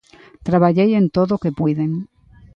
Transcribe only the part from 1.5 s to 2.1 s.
puiden.